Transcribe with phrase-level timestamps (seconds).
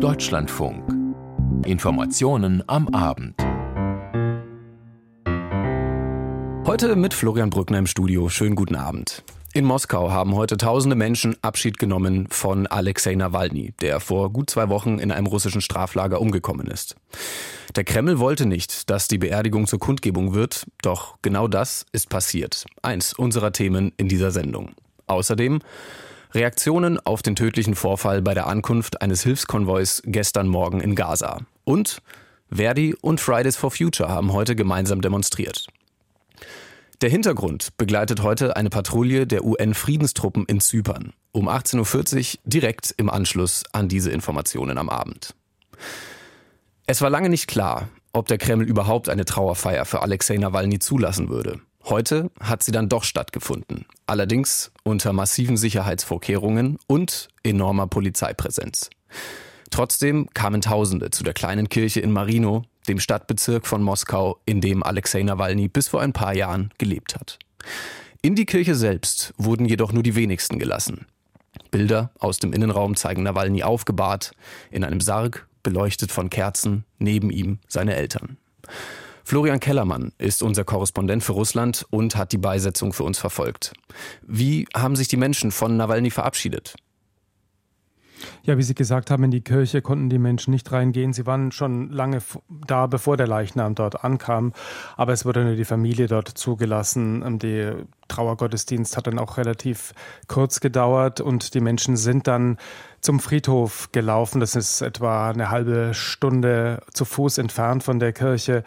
[0.00, 0.84] Deutschlandfunk.
[1.66, 3.34] Informationen am Abend.
[6.68, 8.28] Heute mit Florian Brückner im Studio.
[8.28, 9.24] Schönen guten Abend.
[9.54, 14.68] In Moskau haben heute tausende Menschen Abschied genommen von Alexei Nawalny, der vor gut zwei
[14.68, 16.94] Wochen in einem russischen Straflager umgekommen ist.
[17.74, 22.66] Der Kreml wollte nicht, dass die Beerdigung zur Kundgebung wird, doch genau das ist passiert.
[22.82, 24.76] Eins unserer Themen in dieser Sendung.
[25.08, 25.58] Außerdem
[26.32, 31.40] Reaktionen auf den tödlichen Vorfall bei der Ankunft eines Hilfskonvois gestern Morgen in Gaza.
[31.64, 32.02] Und
[32.50, 35.66] Verdi und Fridays for Future haben heute gemeinsam demonstriert.
[37.00, 41.12] Der Hintergrund begleitet heute eine Patrouille der UN-Friedenstruppen in Zypern.
[41.32, 45.34] Um 18.40 Uhr direkt im Anschluss an diese Informationen am Abend.
[46.86, 51.28] Es war lange nicht klar, ob der Kreml überhaupt eine Trauerfeier für Alexei Nawalny zulassen
[51.28, 51.60] würde.
[51.88, 58.90] Heute hat sie dann doch stattgefunden, allerdings unter massiven Sicherheitsvorkehrungen und enormer Polizeipräsenz.
[59.70, 64.82] Trotzdem kamen Tausende zu der kleinen Kirche in Marino, dem Stadtbezirk von Moskau, in dem
[64.82, 67.38] Alexei Nawalny bis vor ein paar Jahren gelebt hat.
[68.20, 71.06] In die Kirche selbst wurden jedoch nur die wenigsten gelassen.
[71.70, 74.32] Bilder aus dem Innenraum zeigen Nawalny aufgebahrt,
[74.70, 78.36] in einem Sarg, beleuchtet von Kerzen, neben ihm seine Eltern.
[79.28, 83.74] Florian Kellermann ist unser Korrespondent für Russland und hat die Beisetzung für uns verfolgt.
[84.22, 86.76] Wie haben sich die Menschen von Nawalny verabschiedet?
[88.42, 91.12] Ja, wie Sie gesagt haben, in die Kirche konnten die Menschen nicht reingehen.
[91.12, 92.22] Sie waren schon lange
[92.66, 94.54] da, bevor der Leichnam dort ankam.
[94.96, 97.22] Aber es wurde nur die Familie dort zugelassen.
[97.22, 97.76] Ähm, der
[98.08, 99.92] Trauergottesdienst hat dann auch relativ
[100.26, 102.56] kurz gedauert und die Menschen sind dann
[103.02, 104.40] zum Friedhof gelaufen.
[104.40, 108.64] Das ist etwa eine halbe Stunde zu Fuß entfernt von der Kirche.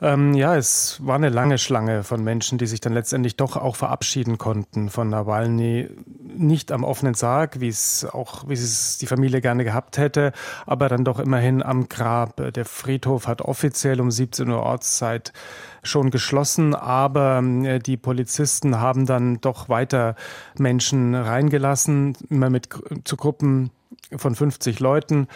[0.00, 3.74] Ähm, ja, es war eine lange Schlange von Menschen, die sich dann letztendlich doch auch
[3.74, 5.88] verabschieden konnten von Nawalny.
[6.36, 10.32] Nicht am offenen Sarg, wie es auch, wie es die Familie gerne gehabt hätte,
[10.66, 12.52] aber dann doch immerhin am Grab.
[12.54, 15.32] Der Friedhof hat offiziell um 17 Uhr Ortszeit
[15.82, 20.14] schon geschlossen, aber äh, die Polizisten haben dann doch weiter
[20.58, 22.68] Menschen reingelassen, immer mit
[23.04, 23.70] zu Gruppen
[24.16, 25.26] von 50 Leuten.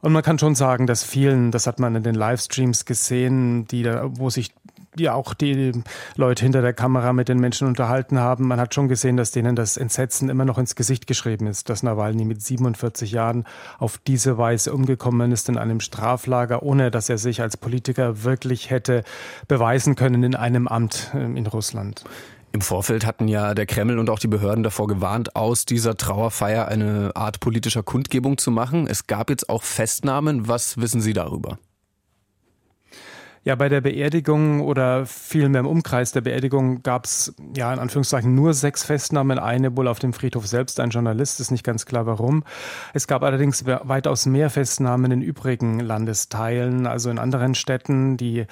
[0.00, 3.82] Und man kann schon sagen, dass vielen, das hat man in den Livestreams gesehen, die
[3.82, 4.52] da, wo sich
[4.96, 5.72] ja auch die
[6.16, 8.48] Leute hinter der Kamera mit den Menschen unterhalten haben.
[8.48, 11.82] Man hat schon gesehen, dass denen das Entsetzen immer noch ins Gesicht geschrieben ist, dass
[11.82, 13.44] Nawalny mit 47 Jahren
[13.78, 18.70] auf diese Weise umgekommen ist in einem Straflager, ohne dass er sich als Politiker wirklich
[18.70, 19.04] hätte
[19.46, 22.04] beweisen können in einem Amt ähm, in Russland.
[22.52, 26.66] Im Vorfeld hatten ja der Kreml und auch die Behörden davor gewarnt, aus dieser Trauerfeier
[26.66, 28.88] eine Art politischer Kundgebung zu machen.
[28.88, 30.48] Es gab jetzt auch Festnahmen.
[30.48, 31.58] Was wissen Sie darüber?
[33.42, 38.34] Ja, bei der Beerdigung oder vielmehr im Umkreis der Beerdigung gab es ja in Anführungszeichen
[38.34, 42.04] nur sechs Festnahmen, eine wohl auf dem Friedhof selbst, ein Journalist, ist nicht ganz klar
[42.04, 42.44] warum.
[42.92, 48.44] Es gab allerdings weitaus mehr Festnahmen in übrigen Landesteilen, also in anderen Städten, die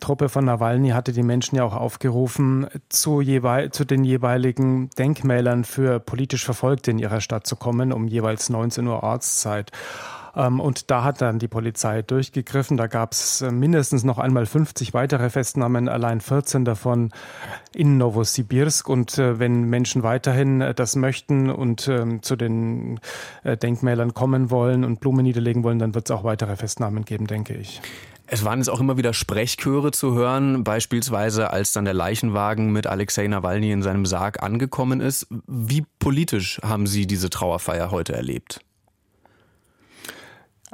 [0.00, 3.22] Truppe von Nawalny hatte die Menschen ja auch aufgerufen, zu,
[3.70, 8.86] zu den jeweiligen Denkmälern für politisch Verfolgte in ihrer Stadt zu kommen, um jeweils 19
[8.86, 9.72] Uhr Ortszeit.
[10.38, 12.76] Ähm, und da hat dann die Polizei durchgegriffen.
[12.76, 17.10] Da gab es äh, mindestens noch einmal 50 weitere Festnahmen, allein 14 davon
[17.74, 18.88] in Novosibirsk.
[18.88, 23.00] Und äh, wenn Menschen weiterhin äh, das möchten und ähm, zu den
[23.44, 27.54] Denkmälern kommen wollen und Blumen niederlegen wollen, dann wird es auch weitere Festnahmen geben, denke
[27.54, 27.80] ich.
[28.30, 32.86] Es waren jetzt auch immer wieder Sprechchöre zu hören, beispielsweise als dann der Leichenwagen mit
[32.86, 35.26] Alexei Nawalny in seinem Sarg angekommen ist.
[35.46, 38.60] Wie politisch haben Sie diese Trauerfeier heute erlebt?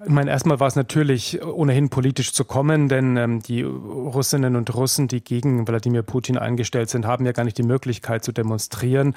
[0.03, 4.75] Ich meine, erstmal war es natürlich ohnehin politisch zu kommen, denn ähm, die Russinnen und
[4.75, 9.15] Russen, die gegen Wladimir Putin eingestellt sind, haben ja gar nicht die Möglichkeit zu demonstrieren,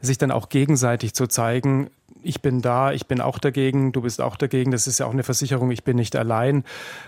[0.00, 1.90] sich dann auch gegenseitig zu zeigen,
[2.22, 4.70] ich bin da, ich bin auch dagegen, du bist auch dagegen.
[4.70, 6.64] Das ist ja auch eine Versicherung, ich bin nicht allein.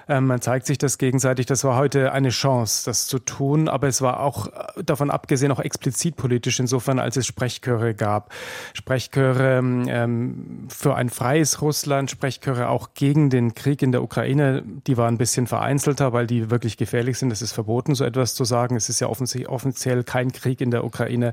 [0.08, 1.46] Ähm, man zeigt sich das gegenseitig.
[1.46, 3.68] Das war heute eine Chance, das zu tun.
[3.68, 8.32] Aber es war auch äh, davon abgesehen auch explizit politisch, insofern als es Sprechchöre gab.
[8.72, 14.62] Sprechchöre ähm, für ein freies Russland, Sprechchöre auch gegen den Krieg in der Ukraine.
[14.86, 17.30] Die waren ein bisschen vereinzelter, weil die wirklich gefährlich sind.
[17.30, 18.76] Es ist verboten, so etwas zu sagen.
[18.76, 21.32] Es ist ja offiziell kein Krieg in der Ukraine.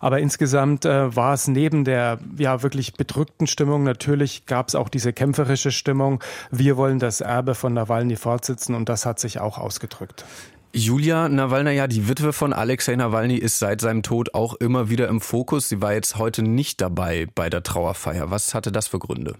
[0.00, 3.84] Aber insgesamt äh, war es neben der ja wirklich bedrückten Stimmung.
[3.84, 6.22] Natürlich gab es auch diese kämpferische Stimmung.
[6.50, 10.26] Wir wollen das Erbe von Nawalny fortsetzen und das hat sich auch ausgedrückt.
[10.74, 15.22] Julia Nawalnaja, die Witwe von Alexei Nawalny, ist seit seinem Tod auch immer wieder im
[15.22, 15.70] Fokus.
[15.70, 18.30] Sie war jetzt heute nicht dabei bei der Trauerfeier.
[18.30, 19.36] Was hatte das für Gründe?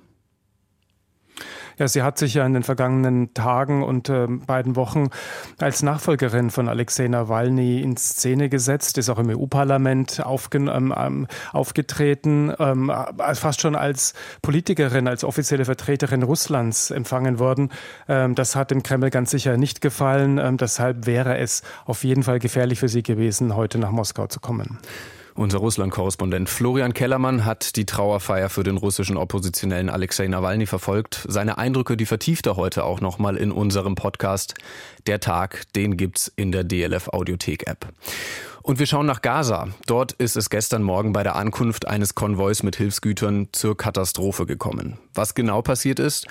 [1.78, 5.10] Ja, sie hat sich ja in den vergangenen Tagen und äh, beiden Wochen
[5.60, 12.52] als Nachfolgerin von Alexei Nawalny in Szene gesetzt, ist auch im EU-Parlament ähm, ähm, aufgetreten,
[12.58, 12.92] ähm,
[13.34, 17.70] fast schon als Politikerin, als offizielle Vertreterin Russlands empfangen worden.
[18.08, 20.38] Ähm, das hat dem Kreml ganz sicher nicht gefallen.
[20.38, 24.40] Ähm, deshalb wäre es auf jeden Fall gefährlich für sie gewesen, heute nach Moskau zu
[24.40, 24.78] kommen.
[25.38, 31.24] Unser Russland-Korrespondent Florian Kellermann hat die Trauerfeier für den russischen Oppositionellen Alexei Nawalny verfolgt.
[31.28, 34.54] Seine Eindrücke, die vertieft er heute auch nochmal in unserem Podcast.
[35.06, 37.86] Der Tag, den gibt's in der DLF Audiothek App.
[38.62, 39.68] Und wir schauen nach Gaza.
[39.86, 44.98] Dort ist es gestern Morgen bei der Ankunft eines Konvois mit Hilfsgütern zur Katastrophe gekommen.
[45.14, 46.26] Was genau passiert ist?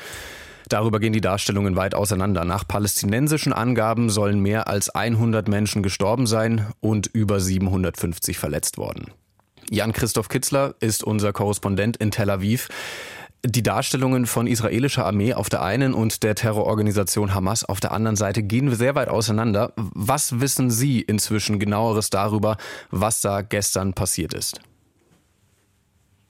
[0.69, 2.43] Darüber gehen die Darstellungen weit auseinander.
[2.43, 9.11] Nach palästinensischen Angaben sollen mehr als 100 Menschen gestorben sein und über 750 verletzt worden.
[9.69, 12.69] Jan-Christoph Kitzler ist unser Korrespondent in Tel Aviv.
[13.45, 18.15] Die Darstellungen von israelischer Armee auf der einen und der Terrororganisation Hamas auf der anderen
[18.15, 19.73] Seite gehen sehr weit auseinander.
[19.75, 22.57] Was wissen Sie inzwischen genaueres darüber,
[22.89, 24.59] was da gestern passiert ist?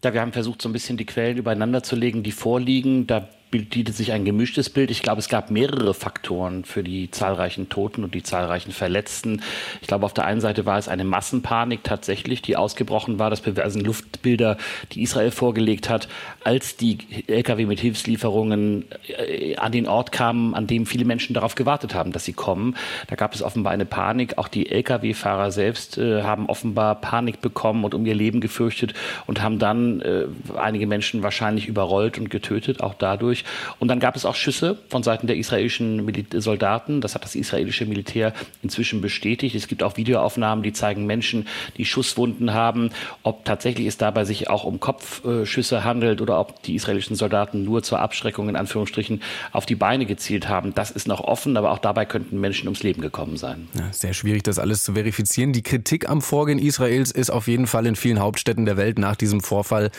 [0.04, 3.07] Ja, wir haben versucht, so ein bisschen die Quellen übereinander zu legen, die vorliegen.
[3.07, 4.91] Da bietet sich ein gemischtes Bild.
[4.91, 9.41] Ich glaube, es gab mehrere Faktoren für die zahlreichen Toten und die zahlreichen Verletzten.
[9.81, 13.29] Ich glaube, auf der einen Seite war es eine Massenpanik tatsächlich, die ausgebrochen war.
[13.29, 14.57] Das beweisen Luftbilder,
[14.91, 16.09] die Israel vorgelegt hat,
[16.44, 16.97] als die
[17.27, 22.11] Lkw mit Hilfslieferungen äh, an den Ort kamen, an dem viele Menschen darauf gewartet haben,
[22.11, 22.75] dass sie kommen.
[23.07, 24.38] Da gab es offenbar eine Panik.
[24.38, 28.94] Auch die Lkw-Fahrer selbst äh, haben offenbar Panik bekommen und um ihr Leben gefürchtet
[29.25, 30.25] und haben dann äh,
[30.57, 33.45] einige Menschen wahrscheinlich überrollt und getötet, auch dadurch durch.
[33.80, 36.06] Und dann gab es auch Schüsse von Seiten der israelischen
[36.39, 37.01] Soldaten.
[37.01, 39.56] Das hat das israelische Militär inzwischen bestätigt.
[39.56, 41.48] Es gibt auch Videoaufnahmen, die zeigen Menschen,
[41.78, 42.92] die Schusswunden haben.
[43.24, 47.84] Ob tatsächlich es dabei sich auch um Kopfschüsse handelt oder ob die israelischen Soldaten nur
[47.84, 51.57] zur Abschreckung in Anführungsstrichen auf die Beine gezielt haben, das ist noch offen.
[51.57, 53.68] Aber auch dabei könnten Menschen ums Leben gekommen sein.
[53.78, 55.54] Ja, sehr schwierig, das alles zu verifizieren.
[55.54, 59.16] Die Kritik am Vorgehen Israels ist auf jeden Fall in vielen Hauptstädten der Welt nach
[59.16, 59.92] diesem Vorfall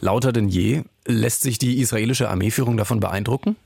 [0.00, 0.82] lauter denn je.
[1.06, 3.56] Lässt sich die israelische Armeeführung davon beeindrucken?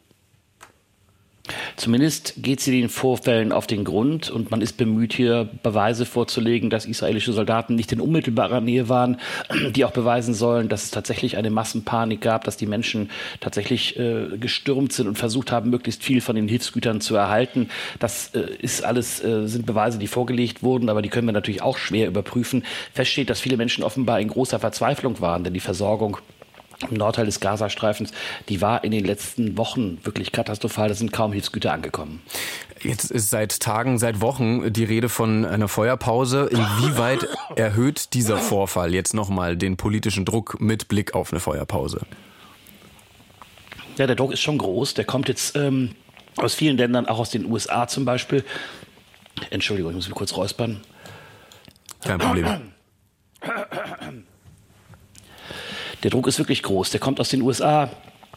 [1.77, 6.71] Zumindest geht sie den Vorfällen auf den Grund und man ist bemüht, hier Beweise vorzulegen,
[6.71, 9.19] dass israelische Soldaten nicht in unmittelbarer Nähe waren,
[9.75, 14.37] die auch beweisen sollen, dass es tatsächlich eine Massenpanik gab, dass die Menschen tatsächlich äh,
[14.39, 17.71] gestürmt sind und versucht haben, möglichst viel von den Hilfsgütern zu erhalten.
[17.99, 21.63] Das äh, ist alles, äh, sind Beweise, die vorgelegt wurden, aber die können wir natürlich
[21.63, 22.65] auch schwer überprüfen.
[22.93, 26.19] Fest steht, dass viele Menschen offenbar in großer Verzweiflung waren, denn die Versorgung
[26.89, 28.13] im Nordteil des Gazastreifens,
[28.49, 30.89] die war in den letzten Wochen wirklich katastrophal.
[30.89, 32.23] Da sind kaum Hilfsgüter angekommen.
[32.81, 36.49] Jetzt ist seit Tagen, seit Wochen die Rede von einer Feuerpause.
[36.51, 37.27] Inwieweit
[37.57, 42.03] erhöht dieser Vorfall jetzt nochmal den politischen Druck mit Blick auf eine Feuerpause?
[43.97, 44.95] Ja, der Druck ist schon groß.
[44.95, 45.97] Der kommt jetzt ähm,
[46.37, 48.45] aus vielen Ländern, auch aus den USA zum Beispiel.
[49.51, 50.81] Entschuldigung, ich muss mich kurz räuspern.
[52.05, 52.73] Kein Problem.
[56.03, 56.91] Der Druck ist wirklich groß.
[56.91, 57.91] Der kommt aus den USA,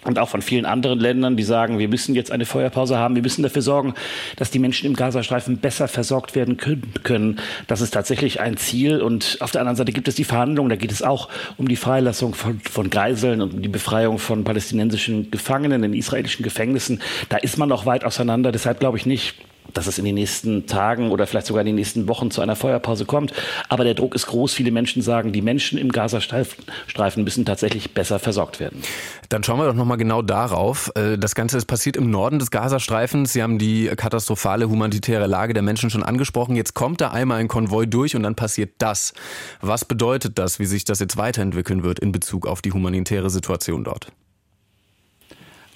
[0.04, 3.22] und auch von vielen anderen Ländern, die sagen, wir müssen jetzt eine Feuerpause haben, wir
[3.22, 3.94] müssen dafür sorgen,
[4.36, 7.40] dass die Menschen im Gazastreifen besser versorgt werden können.
[7.68, 9.02] Das ist tatsächlich ein Ziel.
[9.02, 11.76] Und auf der anderen Seite gibt es die Verhandlungen, da geht es auch um die
[11.76, 17.00] Freilassung von, von Geiseln und um die Befreiung von palästinensischen Gefangenen in israelischen Gefängnissen.
[17.30, 18.52] Da ist man noch weit auseinander.
[18.52, 19.36] Deshalb glaube ich nicht,
[19.74, 22.56] dass es in den nächsten Tagen oder vielleicht sogar in den nächsten Wochen zu einer
[22.56, 23.34] Feuerpause kommt.
[23.70, 24.54] Aber der Druck ist groß.
[24.54, 28.82] Viele Menschen sagen, die Menschen im Gazastreifen müssen tatsächlich besser versorgt werden.
[29.30, 30.92] Dann schauen wir doch nochmal genau darauf.
[30.96, 33.34] Äh, das Ganze ist passiert im Norden des Gazastreifens.
[33.34, 36.56] Sie haben die katastrophale humanitäre Lage der Menschen schon angesprochen.
[36.56, 39.14] Jetzt kommt da einmal ein Konvoi durch und dann passiert das.
[39.62, 43.84] Was bedeutet das, wie sich das jetzt weiterentwickeln wird in Bezug auf die humanitäre Situation
[43.84, 44.12] dort?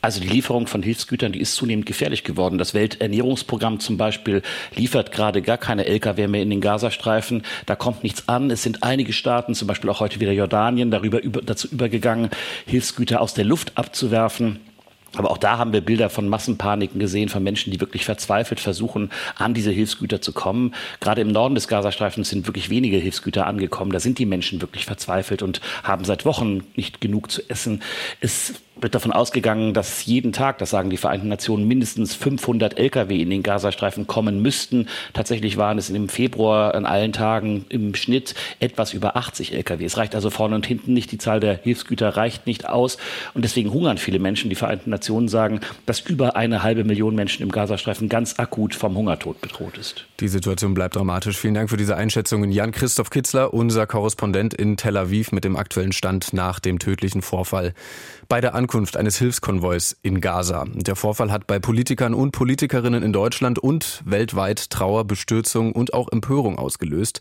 [0.06, 2.60] Also die Lieferung von Hilfsgütern, die ist zunehmend gefährlich geworden.
[2.60, 4.44] Das Welternährungsprogramm zum Beispiel
[4.76, 7.42] liefert gerade gar keine Lkw mehr in den Gazastreifen.
[7.66, 8.52] Da kommt nichts an.
[8.52, 12.30] Es sind einige Staaten, zum Beispiel auch heute wieder Jordanien, darüber über, dazu übergegangen,
[12.68, 14.60] Hilfsgüter aus der Luft abzuwerfen.
[15.16, 19.10] Aber auch da haben wir Bilder von Massenpaniken gesehen, von Menschen, die wirklich verzweifelt versuchen,
[19.38, 20.76] an diese Hilfsgüter zu kommen.
[21.00, 23.92] Gerade im Norden des Gazastreifens sind wirklich wenige Hilfsgüter angekommen.
[23.92, 27.82] Da sind die Menschen wirklich verzweifelt und haben seit Wochen nicht genug zu essen.
[28.20, 33.22] Es wird davon ausgegangen, dass jeden Tag, das sagen die Vereinten Nationen, mindestens 500 Lkw
[33.22, 34.88] in den Gazastreifen kommen müssten.
[35.14, 39.84] Tatsächlich waren es im Februar an allen Tagen im Schnitt etwas über 80 Lkw.
[39.86, 41.12] Es reicht also vorne und hinten nicht.
[41.12, 42.98] Die Zahl der Hilfsgüter reicht nicht aus.
[43.34, 44.50] Und deswegen hungern viele Menschen.
[44.50, 48.96] Die Vereinten Nationen sagen, dass über eine halbe Million Menschen im Gazastreifen ganz akut vom
[48.96, 50.06] Hungertod bedroht ist.
[50.20, 51.38] Die Situation bleibt dramatisch.
[51.38, 52.52] Vielen Dank für diese Einschätzungen.
[52.52, 57.74] Jan-Christoph Kitzler, unser Korrespondent in Tel Aviv mit dem aktuellen Stand nach dem tödlichen Vorfall
[58.28, 60.66] bei der An Ankunft eines Hilfskonvois in Gaza.
[60.74, 66.12] Der Vorfall hat bei Politikern und Politikerinnen in Deutschland und weltweit Trauer, Bestürzung und auch
[66.12, 67.20] Empörung ausgelöst.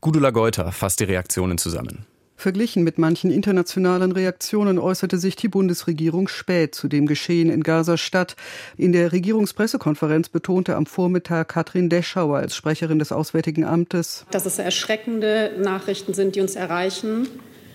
[0.00, 2.06] Gudula Geuter fasst die Reaktionen zusammen.
[2.36, 8.34] Verglichen mit manchen internationalen Reaktionen äußerte sich die Bundesregierung spät zu dem Geschehen in Gaza-Stadt.
[8.78, 14.58] In der Regierungspressekonferenz betonte am Vormittag Katrin Deschauer als Sprecherin des Auswärtigen Amtes, dass es
[14.58, 17.28] erschreckende Nachrichten sind, die uns erreichen,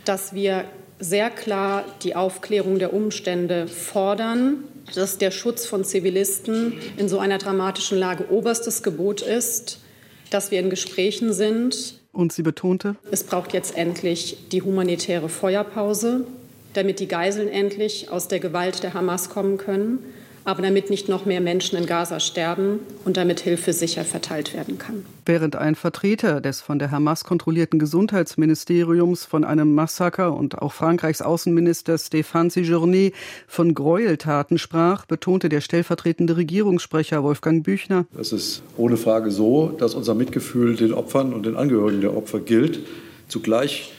[0.03, 0.65] dass wir
[1.03, 4.63] sehr klar die Aufklärung der Umstände fordern,
[4.95, 9.79] dass der Schutz von Zivilisten in so einer dramatischen Lage oberstes Gebot ist,
[10.29, 11.99] dass wir in Gesprächen sind.
[12.11, 16.25] Und sie betonte, es braucht jetzt endlich die humanitäre Feuerpause,
[16.73, 19.99] damit die Geiseln endlich aus der Gewalt der Hamas kommen können
[20.45, 24.77] aber damit nicht noch mehr Menschen in Gaza sterben und damit Hilfe sicher verteilt werden
[24.77, 25.05] kann.
[25.25, 31.21] Während ein Vertreter des von der Hamas kontrollierten Gesundheitsministeriums von einem Massaker und auch Frankreichs
[31.21, 33.13] Außenminister Stéphane Séjourné
[33.47, 38.05] von Gräueltaten sprach, betonte der stellvertretende Regierungssprecher Wolfgang Büchner.
[38.19, 42.39] Es ist ohne Frage so, dass unser Mitgefühl den Opfern und den Angehörigen der Opfer
[42.39, 42.79] gilt.
[43.29, 43.93] Zugleich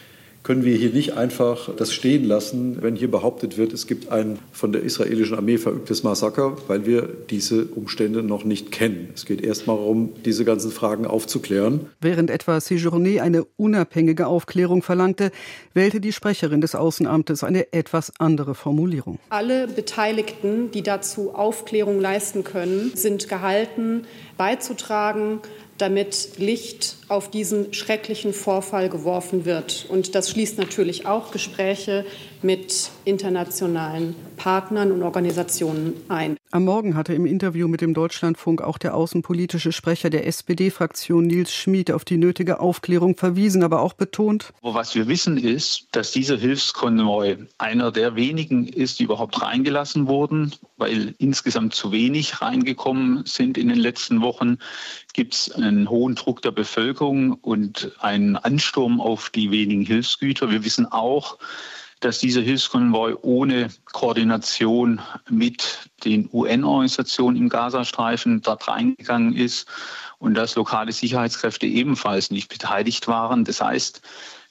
[0.44, 4.38] können wir hier nicht einfach das stehen lassen, wenn hier behauptet wird, es gibt ein
[4.52, 9.08] von der israelischen Armee verübtes Massaker, weil wir diese Umstände noch nicht kennen.
[9.14, 11.86] Es geht erst mal darum, diese ganzen Fragen aufzuklären.
[12.00, 15.30] Während etwa Séjourné eine unabhängige Aufklärung verlangte,
[15.72, 19.18] wählte die Sprecherin des Außenamtes eine etwas andere Formulierung.
[19.30, 24.02] Alle Beteiligten, die dazu Aufklärung leisten können, sind gehalten,
[24.36, 25.40] beizutragen,
[25.78, 29.86] damit Licht auf diesen schrecklichen Vorfall geworfen wird.
[29.88, 32.04] Und das schließt natürlich auch Gespräche
[32.42, 36.36] mit internationalen Partnern und Organisationen ein.
[36.54, 41.52] Am Morgen hatte im Interview mit dem Deutschlandfunk auch der außenpolitische Sprecher der SPD-Fraktion Nils
[41.52, 44.52] Schmid auf die nötige Aufklärung verwiesen, aber auch betont.
[44.62, 50.54] Was wir wissen ist, dass dieser Hilfskonvoi einer der wenigen ist, die überhaupt reingelassen wurden,
[50.76, 54.58] weil insgesamt zu wenig reingekommen sind in den letzten Wochen.
[55.12, 60.52] Gibt es einen hohen Druck der Bevölkerung und einen Ansturm auf die wenigen Hilfsgüter.
[60.52, 61.36] Wir wissen auch,
[62.00, 69.66] dass dieser Hilfskonvoi ohne Koordination mit den UN-Organisationen im Gazastreifen dort reingegangen ist
[70.18, 73.44] und dass lokale Sicherheitskräfte ebenfalls nicht beteiligt waren.
[73.44, 74.02] Das heißt,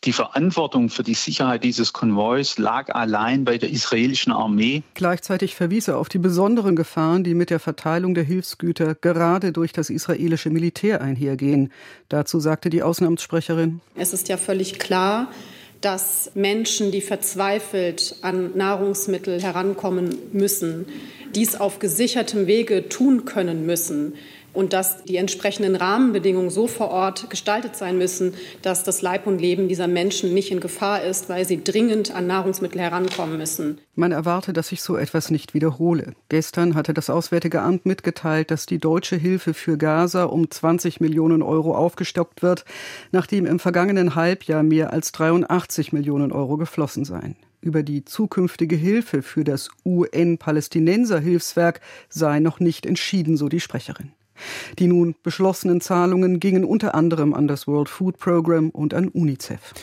[0.03, 4.83] die Verantwortung für die Sicherheit dieses Konvois lag allein bei der israelischen Armee.
[4.95, 9.71] Gleichzeitig verwies er auf die besonderen Gefahren, die mit der Verteilung der Hilfsgüter gerade durch
[9.71, 11.71] das israelische Militär einhergehen.
[12.09, 13.79] Dazu sagte die Außenamtssprecherin.
[13.95, 15.29] Es ist ja völlig klar,
[15.83, 20.85] dass Menschen, die verzweifelt an Nahrungsmittel herankommen müssen,
[21.35, 24.13] dies auf gesichertem Wege tun können müssen
[24.53, 29.39] und dass die entsprechenden Rahmenbedingungen so vor Ort gestaltet sein müssen, dass das Leib und
[29.39, 33.79] Leben dieser Menschen nicht in Gefahr ist, weil sie dringend an Nahrungsmittel herankommen müssen.
[33.95, 36.13] Man erwarte, dass sich so etwas nicht wiederhole.
[36.29, 41.41] Gestern hatte das Auswärtige Amt mitgeteilt, dass die deutsche Hilfe für Gaza um 20 Millionen
[41.41, 42.65] Euro aufgestockt wird,
[43.11, 49.21] nachdem im vergangenen Halbjahr mehr als 83 Millionen Euro geflossen seien über die zukünftige Hilfe
[49.21, 51.79] für das UN-Palästinenser-Hilfswerk
[52.09, 54.11] sei noch nicht entschieden, so die Sprecherin.
[54.79, 59.73] Die nun beschlossenen Zahlungen gingen unter anderem an das World Food Program und an UNICEF.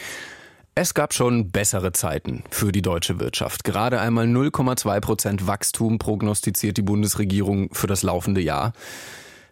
[0.75, 3.65] Es gab schon bessere Zeiten für die deutsche Wirtschaft.
[3.65, 8.73] Gerade einmal 0,2 Prozent Wachstum prognostiziert die Bundesregierung für das laufende Jahr.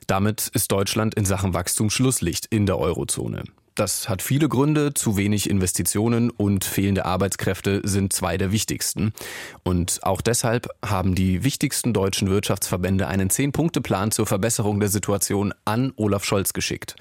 [0.07, 3.45] Damit ist Deutschland in Sachen Wachstum Schlusslicht in der Eurozone.
[3.79, 4.93] Das hat viele Gründe.
[4.93, 9.13] Zu wenig Investitionen und fehlende Arbeitskräfte sind zwei der wichtigsten.
[9.63, 15.93] Und auch deshalb haben die wichtigsten deutschen Wirtschaftsverbände einen Zehn-Punkte-Plan zur Verbesserung der Situation an
[15.95, 16.97] Olaf Scholz geschickt.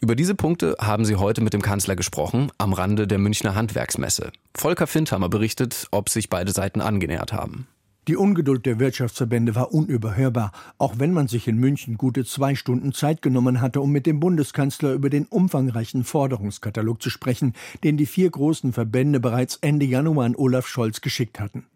[0.00, 4.32] Über diese Punkte haben sie heute mit dem Kanzler gesprochen, am Rande der Münchner Handwerksmesse.
[4.56, 7.68] Volker Findhammer berichtet, ob sich beide Seiten angenähert haben.
[8.08, 12.94] Die Ungeduld der Wirtschaftsverbände war unüberhörbar, auch wenn man sich in München gute zwei Stunden
[12.94, 17.52] Zeit genommen hatte, um mit dem Bundeskanzler über den umfangreichen Forderungskatalog zu sprechen,
[17.84, 21.66] den die vier großen Verbände bereits Ende Januar an Olaf Scholz geschickt hatten.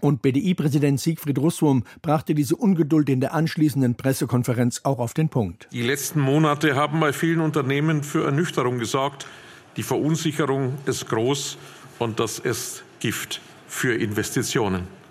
[0.00, 5.68] Und BDI-Präsident Siegfried Russwurm brachte diese Ungeduld in der anschließenden Pressekonferenz auch auf den Punkt.
[5.72, 9.26] Die letzten Monate haben bei vielen Unternehmen für Ernüchterung gesorgt.
[9.76, 11.58] Die Verunsicherung ist groß
[11.98, 15.01] und das ist Gift für Investitionen.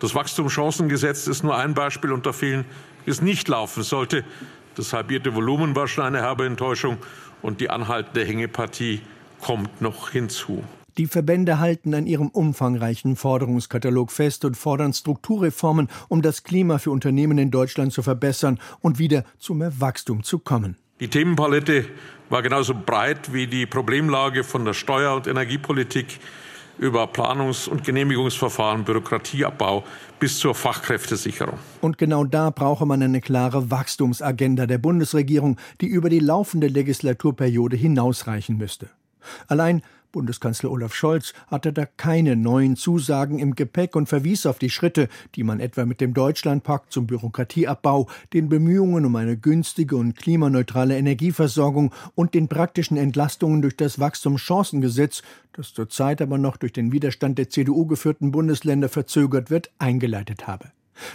[0.00, 2.64] Das Wachstumschancengesetz ist nur ein Beispiel unter vielen,
[3.04, 4.24] wie es nicht laufen sollte.
[4.74, 6.98] Das halbierte Volumen war schon eine herbe Enttäuschung
[7.40, 9.00] und die anhaltende Hängepartie
[9.40, 10.62] kommt noch hinzu.
[10.98, 16.90] Die Verbände halten an ihrem umfangreichen Forderungskatalog fest und fordern Strukturreformen, um das Klima für
[16.90, 20.76] Unternehmen in Deutschland zu verbessern und wieder zu mehr Wachstum zu kommen.
[21.00, 21.84] Die Themenpalette
[22.30, 26.18] war genauso breit wie die Problemlage von der Steuer- und Energiepolitik
[26.78, 29.84] über Planungs- und Genehmigungsverfahren, Bürokratieabbau
[30.18, 31.58] bis zur Fachkräftesicherung.
[31.80, 37.76] Und genau da brauche man eine klare Wachstumsagenda der Bundesregierung, die über die laufende Legislaturperiode
[37.76, 38.88] hinausreichen müsste.
[39.48, 39.82] Allein
[40.16, 45.10] Bundeskanzler Olaf Scholz hatte da keine neuen Zusagen im Gepäck und verwies auf die Schritte,
[45.34, 50.96] die man etwa mit dem Deutschlandpakt zum Bürokratieabbau, den Bemühungen um eine günstige und klimaneutrale
[50.96, 55.20] Energieversorgung und den praktischen Entlastungen durch das Wachstumschancengesetz,
[55.52, 60.70] das zurzeit aber noch durch den Widerstand der CDU geführten Bundesländer verzögert wird, eingeleitet habe.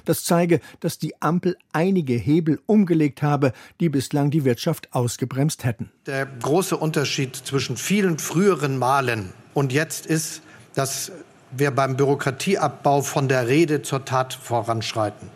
[0.05, 5.91] Das zeige, dass die Ampel einige Hebel umgelegt habe, die bislang die Wirtschaft ausgebremst hätten.
[6.05, 10.41] Der große Unterschied zwischen vielen früheren Malen und jetzt ist,
[10.75, 11.11] dass
[11.51, 15.29] wir beim Bürokratieabbau von der Rede zur Tat voranschreiten.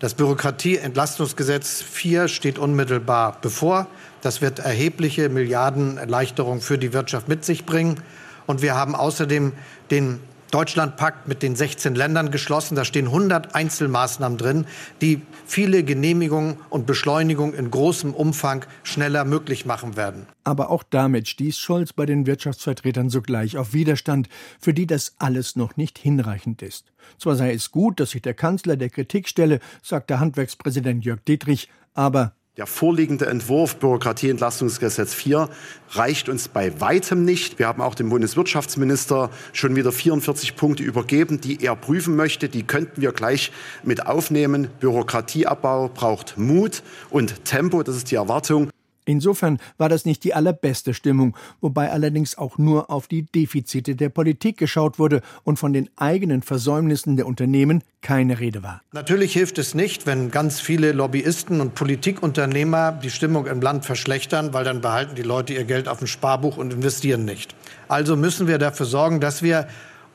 [0.00, 3.88] Das Bürokratieentlastungsgesetz 4 steht unmittelbar bevor.
[4.22, 8.00] Das wird erhebliche Milliardenerleichterungen für die Wirtschaft mit sich bringen.
[8.46, 9.52] Und wir haben außerdem
[9.90, 12.74] den Deutschlandpakt mit den 16 Ländern geschlossen.
[12.74, 14.66] Da stehen 100 Einzelmaßnahmen drin,
[15.00, 20.26] die viele Genehmigungen und Beschleunigungen in großem Umfang schneller möglich machen werden.
[20.44, 24.28] Aber auch damit stieß Scholz bei den Wirtschaftsvertretern sogleich auf Widerstand,
[24.58, 26.92] für die das alles noch nicht hinreichend ist.
[27.18, 31.68] Zwar sei es gut, dass sich der Kanzler der Kritik stelle, sagte Handwerkspräsident Jörg Dietrich,
[31.94, 35.48] aber der vorliegende Entwurf Bürokratieentlastungsgesetz 4
[35.90, 37.60] reicht uns bei weitem nicht.
[37.60, 42.48] Wir haben auch dem Bundeswirtschaftsminister schon wieder 44 Punkte übergeben, die er prüfen möchte.
[42.48, 43.52] Die könnten wir gleich
[43.84, 44.66] mit aufnehmen.
[44.80, 48.70] Bürokratieabbau braucht Mut und Tempo, das ist die Erwartung.
[49.08, 54.10] Insofern war das nicht die allerbeste Stimmung, wobei allerdings auch nur auf die Defizite der
[54.10, 58.82] Politik geschaut wurde und von den eigenen Versäumnissen der Unternehmen keine Rede war.
[58.92, 64.52] Natürlich hilft es nicht, wenn ganz viele Lobbyisten und Politikunternehmer die Stimmung im Land verschlechtern,
[64.52, 67.54] weil dann behalten die Leute ihr Geld auf dem Sparbuch und investieren nicht.
[67.88, 69.68] Also müssen wir dafür sorgen, dass wir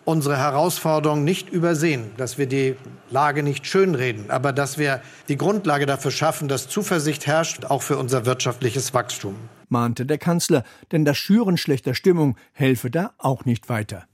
[0.06, 2.76] unsere Herausforderungen nicht übersehen, dass wir die
[3.10, 7.98] Lage nicht schönreden, aber dass wir die Grundlage dafür schaffen, dass Zuversicht herrscht, auch für
[7.98, 9.36] unser wirtschaftliches Wachstum.
[9.70, 14.06] Mahnte der Kanzler, denn das Schüren schlechter Stimmung helfe da auch nicht weiter.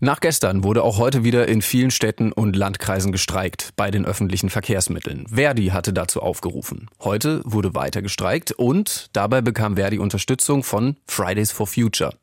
[0.00, 4.48] Nach gestern wurde auch heute wieder in vielen Städten und Landkreisen gestreikt bei den öffentlichen
[4.48, 5.26] Verkehrsmitteln.
[5.26, 6.88] Verdi hatte dazu aufgerufen.
[7.02, 12.14] Heute wurde weiter gestreikt und dabei bekam Verdi Unterstützung von Fridays for Future.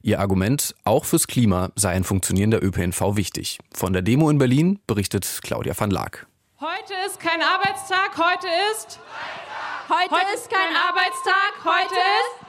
[0.00, 3.58] Ihr Argument, auch fürs Klima sei ein funktionierender ÖPNV wichtig.
[3.74, 6.26] Von der Demo in Berlin berichtet Claudia van Laak.
[6.58, 8.98] Heute ist kein Arbeitstag, heute ist.
[9.90, 12.39] Heute, heute ist kein Arbeitstag, heute ist.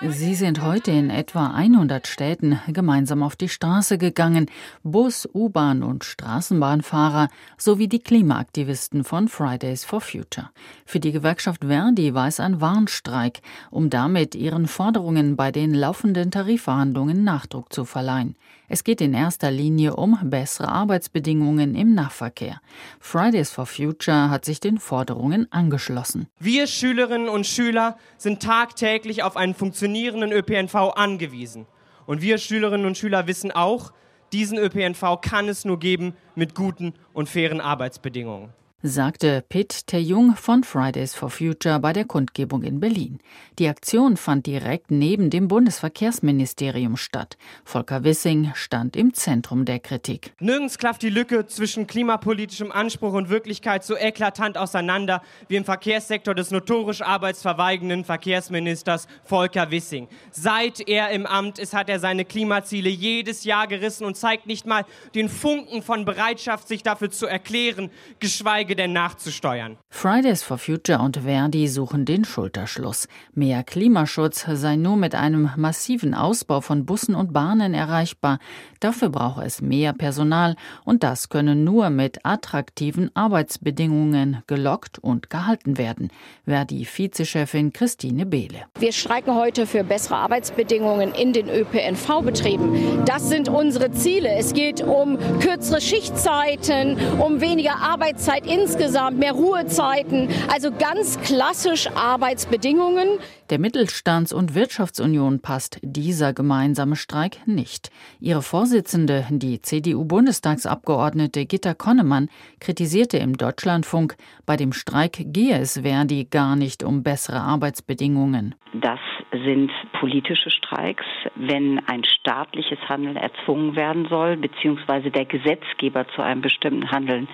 [0.00, 4.46] Sie sind heute in etwa 100 Städten gemeinsam auf die Straße gegangen.
[4.84, 10.50] Bus, U-Bahn und Straßenbahnfahrer sowie die Klimaaktivisten von Fridays for Future.
[10.86, 13.40] Für die Gewerkschaft Verdi war es ein Warnstreik,
[13.72, 18.36] um damit ihren Forderungen bei den laufenden Tarifverhandlungen Nachdruck zu verleihen.
[18.70, 22.60] Es geht in erster Linie um bessere Arbeitsbedingungen im Nahverkehr.
[23.00, 26.28] Fridays for Future hat sich den Forderungen angeschlossen.
[26.38, 31.66] Wir Schülerinnen und Schüler sind tagtäglich auf einen funktionierenden ÖPNV angewiesen.
[32.04, 33.92] Und wir Schülerinnen und Schüler wissen auch,
[34.32, 38.52] diesen ÖPNV kann es nur geben mit guten und fairen Arbeitsbedingungen
[38.82, 43.18] sagte Pitt Terjung von Fridays for Future bei der Kundgebung in Berlin.
[43.58, 47.36] Die Aktion fand direkt neben dem Bundesverkehrsministerium statt.
[47.64, 50.32] Volker Wissing stand im Zentrum der Kritik.
[50.38, 56.36] Nirgends klafft die Lücke zwischen klimapolitischem Anspruch und Wirklichkeit so eklatant auseinander wie im Verkehrssektor
[56.36, 60.06] des notorisch arbeitsverweigenden Verkehrsministers Volker Wissing.
[60.30, 64.66] Seit er im Amt ist, hat er seine Klimaziele jedes Jahr gerissen und zeigt nicht
[64.66, 64.84] mal
[65.16, 69.78] den Funken von Bereitschaft, sich dafür zu erklären, geschweige geschweige denn nachzusteuern.
[69.90, 73.08] Fridays for Future und Verdi suchen den Schulterschluss.
[73.34, 78.38] Mehr Klimaschutz sei nur mit einem massiven Ausbau von Bussen und Bahnen erreichbar.
[78.80, 85.78] Dafür brauche es mehr Personal und das könne nur mit attraktiven Arbeitsbedingungen gelockt und gehalten
[85.78, 86.10] werden.
[86.44, 88.66] Verdi-Vizechefin Christine Behle.
[88.78, 93.04] Wir streiken heute für bessere Arbeitsbedingungen in den ÖPNV-Betrieben.
[93.06, 94.28] Das sind unsere Ziele.
[94.36, 103.18] Es geht um kürzere Schichtzeiten, um weniger Arbeitszeit insgesamt, mehr Ruhezeiten, also ganz klassisch Arbeitsbedingungen.
[103.50, 107.90] Der Mittelstands- und Wirtschaftsunion passt dieser gemeinsame Streik nicht.
[108.20, 112.28] Ihre Vorsitzende, die CDU-Bundestagsabgeordnete Gitta Konnemann,
[112.60, 118.54] kritisierte im Deutschlandfunk, bei dem Streik gehe es Verdi gar nicht um bessere Arbeitsbedingungen.
[118.74, 119.00] Das
[119.32, 121.04] sind politische Streiks,
[121.36, 127.28] wenn ein staatliches Handeln erzwungen werden soll, beziehungsweise der Gesetzgeber zu einem bestimmten Handeln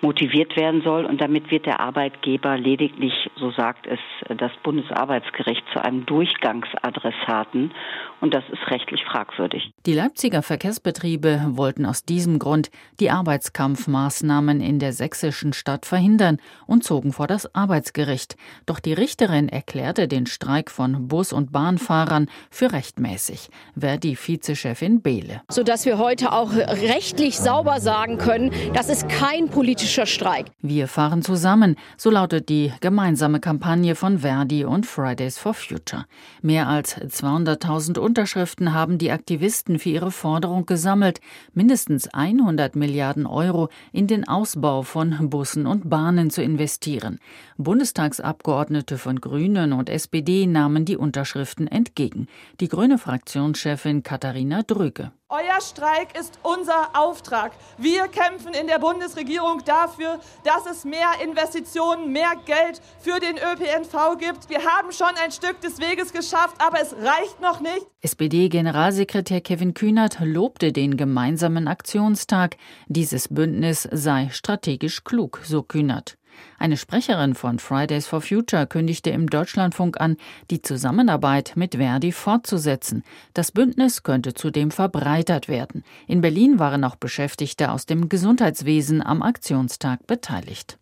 [0.00, 1.04] motiviert werden soll.
[1.04, 4.00] Und damit wird der Arbeitgeber lediglich, so sagt es
[4.36, 7.72] das Bundesarbeitsgericht, zu einem Durchgangsadressaten.
[8.20, 9.72] Und das ist rechtlich fragwürdig.
[9.86, 16.82] Die Leipziger Verkehrsbetriebe wollten aus diesem Grund die Arbeitskampfmaßnahmen in der sächsischen Stadt verhindern und
[16.82, 18.36] zogen vor das Arbeitsgericht.
[18.66, 23.50] Doch die Richterin erklärte den Streik von Bus- und Bahnfahrern für rechtmäßig.
[23.76, 25.42] Verdi-Vizechefin Behle.
[25.48, 30.46] Sodass wir heute auch rechtlich sauber sagen können, das ist kein politischer Streik.
[30.60, 36.04] Wir fahren zusammen, so lautet die gemeinsame Kampagne von Verdi und Fridays for Future.
[36.42, 41.20] Mehr als 200.000 Unterschriften haben die Aktivisten für ihre Forderung gesammelt,
[41.52, 47.18] mindestens 100 Milliarden Euro in den Ausbau von Bussen und Bahnen zu investieren.
[47.58, 52.28] Bundestagsabgeordnete von Grünen und SPD nahmen die Unterschriften entgegen.
[52.60, 55.12] Die grüne Fraktionschefin Katharina Drüge.
[55.30, 57.52] Euer Streik ist unser Auftrag.
[57.76, 64.16] Wir kämpfen in der Bundesregierung dafür, dass es mehr Investitionen, mehr Geld für den ÖPNV
[64.18, 64.48] gibt.
[64.48, 67.86] Wir haben schon ein Stück des Weges geschafft, aber es reicht noch nicht.
[68.00, 72.56] SPD-Generalsekretär Kevin Kühnert lobte den gemeinsamen Aktionstag.
[72.86, 76.16] Dieses Bündnis sei strategisch klug, so Kühnert.
[76.58, 80.16] Eine Sprecherin von Fridays for Future kündigte im Deutschlandfunk an,
[80.50, 83.04] die Zusammenarbeit mit Verdi fortzusetzen.
[83.34, 85.84] Das Bündnis könnte zudem verbreitert werden.
[86.06, 90.78] In Berlin waren auch Beschäftigte aus dem Gesundheitswesen am Aktionstag beteiligt.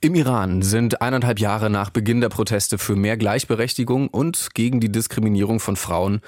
[0.00, 4.92] Im Iran sind eineinhalb Jahre nach Beginn der Proteste für mehr Gleichberechtigung und gegen die
[4.92, 6.20] Diskriminierung von Frauen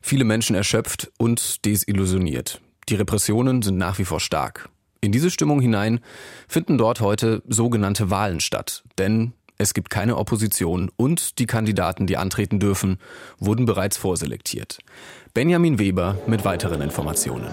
[0.00, 2.60] viele Menschen erschöpft und desillusioniert.
[2.88, 4.70] Die Repressionen sind nach wie vor stark.
[5.00, 6.00] In diese Stimmung hinein
[6.48, 12.16] finden dort heute sogenannte Wahlen statt, denn es gibt keine Opposition und die Kandidaten, die
[12.16, 12.98] antreten dürfen,
[13.38, 14.78] wurden bereits vorselektiert.
[15.34, 17.46] Benjamin Weber mit weiteren Informationen.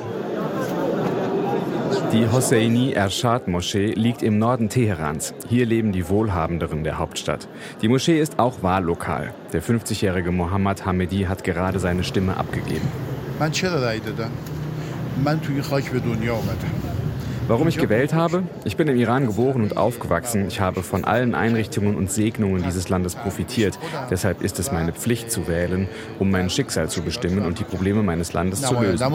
[2.11, 5.33] Die Hosseini Ershad Moschee liegt im Norden Teherans.
[5.47, 7.47] Hier leben die Wohlhabenderen der Hauptstadt.
[7.81, 9.33] Die Moschee ist auch Wahllokal.
[9.53, 12.87] Der 50-jährige Mohammad Hamedi hat gerade seine Stimme abgegeben.
[17.47, 18.43] Warum ich gewählt habe?
[18.63, 20.47] Ich bin im Iran geboren und aufgewachsen.
[20.47, 23.77] Ich habe von allen Einrichtungen und Segnungen dieses Landes profitiert.
[24.09, 28.01] Deshalb ist es meine Pflicht zu wählen, um mein Schicksal zu bestimmen und die Probleme
[28.01, 29.05] meines Landes zu lösen.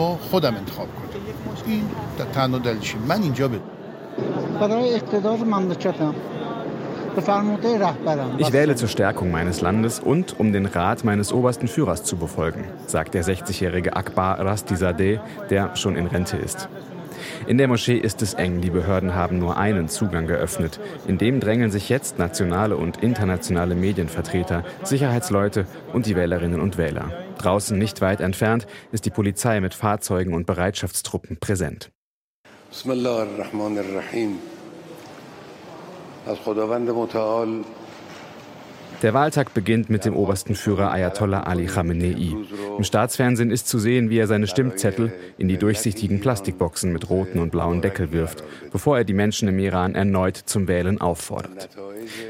[8.37, 12.63] Ich wähle zur Stärkung meines Landes und um den Rat meines obersten Führers zu befolgen,
[12.87, 16.69] sagt der 60-jährige Akbar Rastizadeh, der schon in Rente ist.
[17.47, 20.79] In der Moschee ist es eng, die Behörden haben nur einen Zugang geöffnet.
[21.07, 27.11] In dem drängeln sich jetzt nationale und internationale Medienvertreter, Sicherheitsleute und die Wählerinnen und Wähler.
[27.37, 31.91] Draußen nicht weit entfernt ist die Polizei mit Fahrzeugen und Bereitschaftstruppen präsent.
[32.69, 34.37] Bismillahirrahmanirrahim.
[39.01, 42.35] Der Wahltag beginnt mit dem obersten Führer Ayatollah Ali Khamenei.
[42.77, 47.39] Im Staatsfernsehen ist zu sehen, wie er seine Stimmzettel in die durchsichtigen Plastikboxen mit roten
[47.39, 51.69] und blauen Deckel wirft, bevor er die Menschen im Iran erneut zum Wählen auffordert.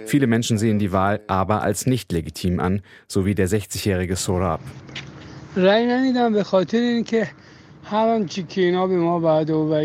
[0.06, 4.62] Viele Menschen sehen die Wahl aber als nicht legitim an, so wie der 60-jährige Sorab.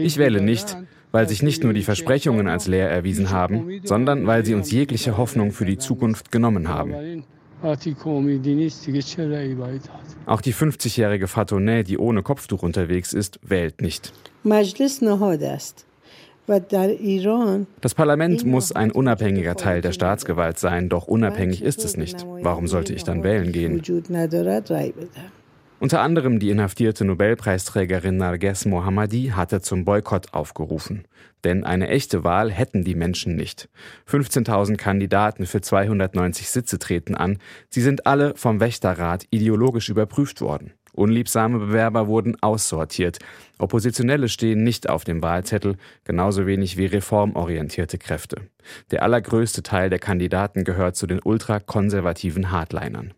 [0.05, 0.77] Ich wähle nicht,
[1.13, 5.17] weil sich nicht nur die Versprechungen als leer erwiesen haben, sondern weil sie uns jegliche
[5.17, 7.25] Hoffnung für die Zukunft genommen haben.
[10.27, 14.13] Auch die 50-jährige Fatoneh, die ohne Kopftuch unterwegs ist, wählt nicht.
[17.81, 22.25] Das Parlament muss ein unabhängiger Teil der Staatsgewalt sein, doch unabhängig ist es nicht.
[22.43, 23.83] Warum sollte ich dann wählen gehen?
[25.79, 31.05] Unter anderem die inhaftierte Nobelpreisträgerin Narges Mohammadi hatte zum Boykott aufgerufen.
[31.45, 33.69] Denn eine echte Wahl hätten die Menschen nicht.
[34.09, 37.39] 15.000 Kandidaten für 290 Sitze treten an.
[37.69, 40.73] Sie sind alle vom Wächterrat ideologisch überprüft worden.
[40.95, 43.19] Unliebsame Bewerber wurden aussortiert.
[43.59, 48.49] Oppositionelle stehen nicht auf dem Wahlzettel, genauso wenig wie reformorientierte Kräfte.
[48.91, 53.13] Der allergrößte Teil der Kandidaten gehört zu den ultrakonservativen Hardlinern.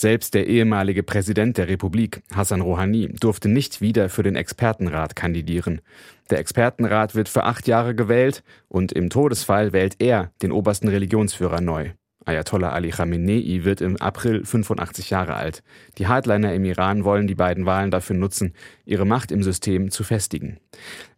[0.00, 5.82] Selbst der ehemalige Präsident der Republik, Hassan Rouhani, durfte nicht wieder für den Expertenrat kandidieren.
[6.30, 11.60] Der Expertenrat wird für acht Jahre gewählt und im Todesfall wählt er den obersten Religionsführer
[11.60, 11.90] neu.
[12.24, 15.62] Ayatollah Ali Khamenei wird im April 85 Jahre alt.
[15.98, 18.54] Die Hardliner im Iran wollen die beiden Wahlen dafür nutzen,
[18.86, 20.60] ihre Macht im System zu festigen.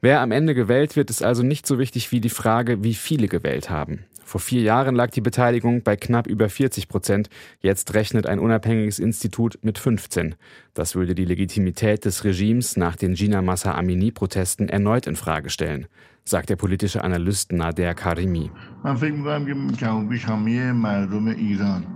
[0.01, 3.29] Wer am Ende gewählt wird, ist also nicht so wichtig wie die Frage, wie viele
[3.29, 4.07] gewählt haben.
[4.33, 7.29] Vor vier Jahren lag die Beteiligung bei knapp über 40 Prozent.
[7.61, 10.37] Jetzt rechnet ein unabhängiges Institut mit 15.
[10.73, 15.87] Das würde die Legitimität des Regimes nach den Gina Massa Amini-Protesten erneut in Frage stellen.
[16.25, 18.51] sagt der politische Analyst Nader Karimi.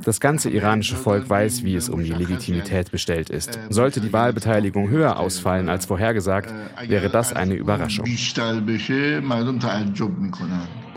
[0.05, 3.59] Das ganze iranische Volk weiß, wie es um die Legitimität bestellt ist.
[3.70, 6.53] Sollte die Wahlbeteiligung höher ausfallen als vorhergesagt,
[6.87, 8.05] wäre das eine Überraschung.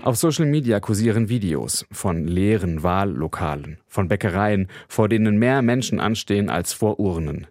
[0.03, 6.49] Auf Social Media kursieren Videos von leeren Wahllokalen, von Bäckereien, vor denen mehr Menschen anstehen
[6.49, 7.47] als vor Urnen.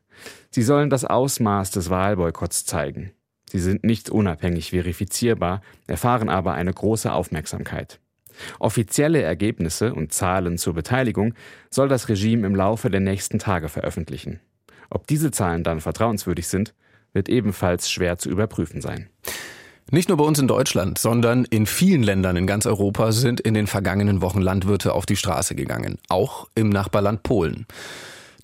[0.51, 3.13] Sie sollen das Ausmaß des Wahlboykotts zeigen.
[3.51, 8.01] Sie sind nicht unabhängig verifizierbar, erfahren aber eine große Aufmerksamkeit.
[8.59, 11.35] Offizielle Ergebnisse und Zahlen zur Beteiligung
[11.71, 14.41] soll das Regime im Laufe der nächsten Tage veröffentlichen.
[14.89, 16.75] Ob diese Zahlen dann vertrauenswürdig sind,
[17.13, 19.11] wird ebenfalls schwer zu überprüfen sein.
[19.90, 23.55] Nicht nur bei uns in Deutschland, sondern in vielen Ländern in ganz Europa sind in
[23.55, 27.66] den vergangenen Wochen Landwirte auf die Straße gegangen, auch im Nachbarland Polen.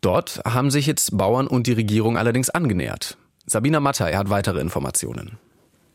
[0.00, 3.18] Dort haben sich jetzt Bauern und die Regierung allerdings angenähert.
[3.46, 5.38] Sabina Mattei hat weitere Informationen.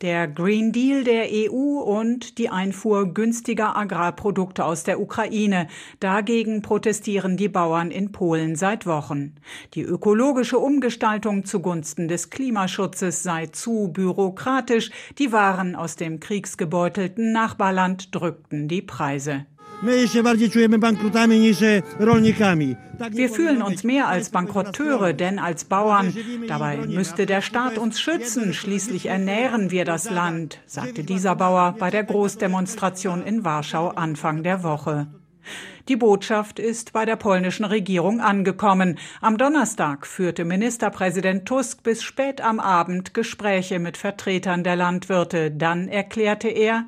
[0.02, 5.68] Der Green Deal der EU und die Einfuhr günstiger Agrarprodukte aus der Ukraine.
[6.00, 9.34] Dagegen protestieren die Bauern in Polen seit Wochen.
[9.74, 14.90] Die ökologische Umgestaltung zugunsten des Klimaschutzes sei zu bürokratisch.
[15.18, 19.44] Die Waren aus dem kriegsgebeutelten Nachbarland drückten die Preise.
[19.82, 20.08] Wir
[23.30, 26.14] fühlen uns mehr als Bankrotteure, denn als Bauern.
[26.46, 28.52] Dabei müsste der Staat uns schützen.
[28.52, 34.62] Schließlich ernähren wir das Land, sagte dieser Bauer bei der Großdemonstration in Warschau Anfang der
[34.62, 35.06] Woche.
[35.88, 38.98] Die Botschaft ist bei der polnischen Regierung angekommen.
[39.20, 45.50] Am Donnerstag führte Ministerpräsident Tusk bis spät am Abend Gespräche mit Vertretern der Landwirte.
[45.50, 46.84] Dann erklärte er,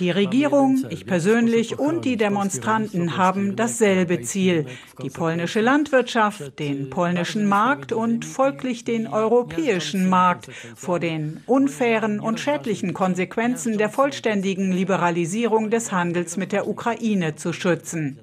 [0.00, 4.66] die Regierung, ich persönlich und die Demonstranten haben dasselbe Ziel,
[5.02, 12.40] die polnische Landwirtschaft, den polnischen Markt und folglich den europäischen Markt vor den unfairen und
[12.40, 18.20] schädlichen Konsequenzen der vollständigen Liberalisierung des Handels mit der Ukraine zu schützen.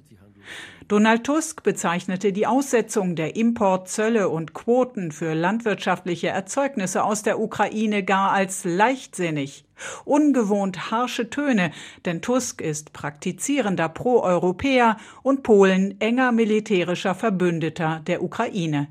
[0.91, 8.03] Donald Tusk bezeichnete die Aussetzung der Importzölle und Quoten für landwirtschaftliche Erzeugnisse aus der Ukraine
[8.03, 9.63] gar als leichtsinnig.
[10.03, 11.71] Ungewohnt harsche Töne,
[12.03, 18.89] denn Tusk ist praktizierender Pro-Europäer und Polen enger militärischer Verbündeter der Ukraine.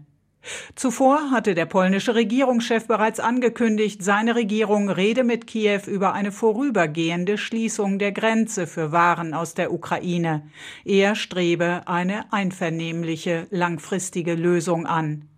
[0.74, 7.37] Zuvor hatte der polnische Regierungschef bereits angekündigt, seine Regierung rede mit Kiew über eine vorübergehende
[7.37, 10.48] Schließung der Grenze für Waren aus der Ukraine.
[10.85, 15.29] Er strebe eine einvernehmliche, langfristige Lösung an.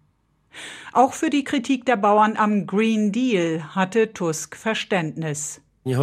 [0.92, 5.62] Auch für die Kritik der Bauern am Green Deal hatte Tusk Verständnis.
[5.84, 5.98] Es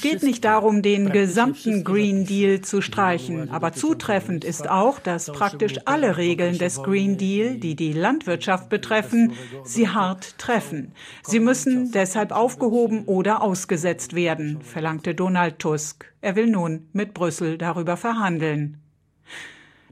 [0.00, 5.74] geht nicht darum, den gesamten Green Deal zu streichen, aber zutreffend ist auch, dass praktisch
[5.84, 9.32] alle Regeln des Green Deal, die die Landwirtschaft betreffen,
[9.64, 10.92] sie hart treffen.
[11.22, 16.10] Sie müssen deshalb aufgehoben oder ausgesetzt werden, verlangte Donald Tusk.
[16.22, 18.78] Er will nun mit Brüssel darüber verhandeln.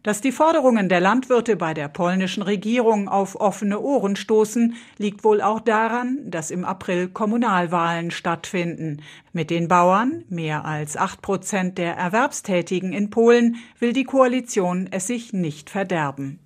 [0.03, 5.41] Dass die Forderungen der Landwirte bei der polnischen Regierung auf offene Ohren stoßen, liegt wohl
[5.41, 9.03] auch daran, dass im April Kommunalwahlen stattfinden.
[9.33, 15.07] Mit den Bauern, mehr als acht Prozent der Erwerbstätigen in Polen, will die Koalition es
[15.07, 16.41] sich nicht verderben.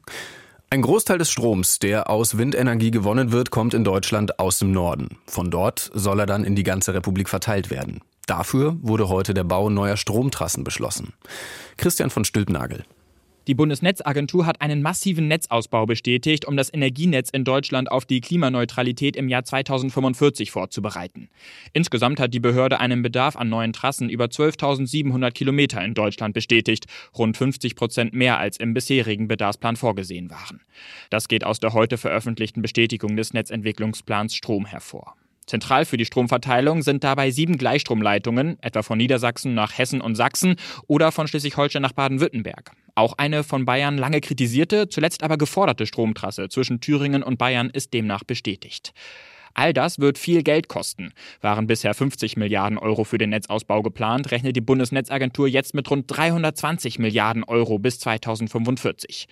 [0.68, 5.16] Ein Großteil des Stroms, der aus Windenergie gewonnen wird, kommt in Deutschland aus dem Norden.
[5.26, 8.00] Von dort soll er dann in die ganze Republik verteilt werden.
[8.26, 11.14] Dafür wurde heute der Bau neuer Stromtrassen beschlossen.
[11.78, 12.84] Christian von Stülpnagel.
[13.46, 19.14] Die Bundesnetzagentur hat einen massiven Netzausbau bestätigt, um das Energienetz in Deutschland auf die Klimaneutralität
[19.14, 21.28] im Jahr 2045 vorzubereiten.
[21.72, 26.86] Insgesamt hat die Behörde einen Bedarf an neuen Trassen über 12.700 Kilometer in Deutschland bestätigt,
[27.16, 30.60] rund 50 Prozent mehr als im bisherigen Bedarfsplan vorgesehen waren.
[31.10, 35.14] Das geht aus der heute veröffentlichten Bestätigung des Netzentwicklungsplans Strom hervor.
[35.46, 40.56] Zentral für die Stromverteilung sind dabei sieben Gleichstromleitungen, etwa von Niedersachsen nach Hessen und Sachsen
[40.88, 42.72] oder von Schleswig-Holstein nach Baden-Württemberg.
[42.96, 47.92] Auch eine von Bayern lange kritisierte, zuletzt aber geforderte Stromtrasse zwischen Thüringen und Bayern ist
[47.92, 48.94] demnach bestätigt.
[49.56, 51.14] All das wird viel Geld kosten.
[51.40, 56.04] Waren bisher 50 Milliarden Euro für den Netzausbau geplant, rechnet die Bundesnetzagentur jetzt mit rund
[56.14, 59.28] 320 Milliarden Euro bis 2045.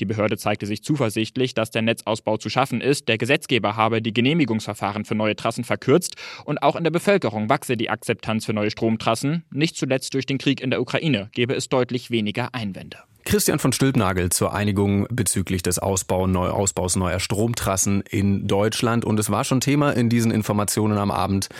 [0.00, 3.06] Die Behörde zeigte sich zuversichtlich, dass der Netzausbau zu schaffen ist.
[3.06, 7.76] Der Gesetzgeber habe die Genehmigungsverfahren für neue Trassen verkürzt und auch in der Bevölkerung wachse
[7.76, 9.44] die Akzeptanz für neue Stromtrassen.
[9.52, 12.98] Nicht zuletzt durch den Krieg in der Ukraine gebe es deutlich weniger Einwände.
[13.28, 19.04] Christian von Stülpnagel zur Einigung bezüglich des Ausbau, Neu Ausbaus neuer Stromtrassen in Deutschland.
[19.04, 21.50] Und es war schon Thema in diesen Informationen am Abend.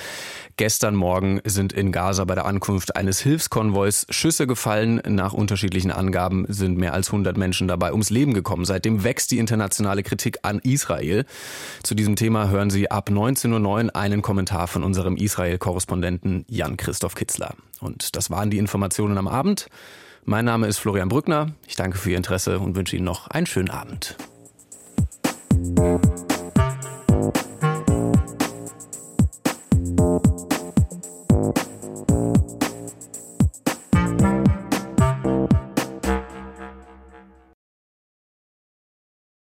[0.57, 5.03] Gestern Morgen sind in Gaza bei der Ankunft eines Hilfskonvois Schüsse gefallen.
[5.09, 8.65] Nach unterschiedlichen Angaben sind mehr als 100 Menschen dabei ums Leben gekommen.
[8.65, 11.27] Seitdem wächst die internationale Kritik an Israel.
[11.83, 17.53] Zu diesem Thema hören Sie ab 19.09 Uhr einen Kommentar von unserem Israel-Korrespondenten Jan-Christoph Kitzler.
[17.81, 19.69] Und das waren die Informationen am Abend.
[20.29, 21.53] Mein Name ist Florian Brückner.
[21.67, 24.15] Ich danke für Ihr Interesse und wünsche Ihnen noch einen schönen Abend.